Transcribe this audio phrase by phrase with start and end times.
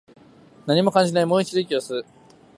[0.65, 2.03] 何も感じない、もう一度、息を吸う